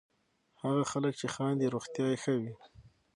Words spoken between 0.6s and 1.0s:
هغه